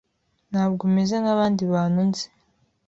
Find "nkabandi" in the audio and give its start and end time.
1.21-1.63